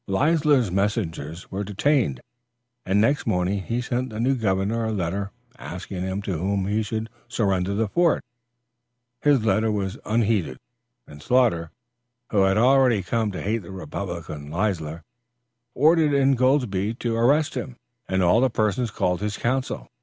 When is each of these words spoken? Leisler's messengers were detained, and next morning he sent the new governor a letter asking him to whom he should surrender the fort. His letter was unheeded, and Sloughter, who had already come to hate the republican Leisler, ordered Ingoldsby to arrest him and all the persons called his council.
Leisler's 0.07 0.71
messengers 0.71 1.51
were 1.51 1.63
detained, 1.63 2.21
and 2.87 2.99
next 2.99 3.27
morning 3.27 3.61
he 3.61 3.79
sent 3.79 4.09
the 4.09 4.19
new 4.19 4.33
governor 4.33 4.83
a 4.85 4.91
letter 4.91 5.29
asking 5.59 6.01
him 6.01 6.23
to 6.23 6.39
whom 6.39 6.65
he 6.65 6.81
should 6.81 7.07
surrender 7.27 7.75
the 7.75 7.87
fort. 7.87 8.23
His 9.21 9.45
letter 9.45 9.71
was 9.71 9.99
unheeded, 10.03 10.57
and 11.05 11.21
Sloughter, 11.21 11.69
who 12.31 12.41
had 12.45 12.57
already 12.57 13.03
come 13.03 13.31
to 13.33 13.43
hate 13.43 13.59
the 13.59 13.69
republican 13.69 14.49
Leisler, 14.49 15.03
ordered 15.75 16.13
Ingoldsby 16.15 16.95
to 16.95 17.15
arrest 17.15 17.53
him 17.53 17.75
and 18.09 18.23
all 18.23 18.41
the 18.41 18.49
persons 18.49 18.89
called 18.89 19.21
his 19.21 19.37
council. 19.37 19.87